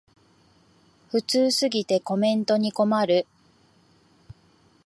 [1.11, 3.27] 普通すぎてコメントに困る